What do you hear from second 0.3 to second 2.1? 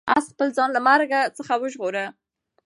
خپل ځان له مرګ څخه وژغوره.